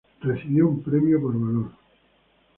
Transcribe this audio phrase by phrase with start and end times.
[0.21, 1.71] Recibió un premio por valor.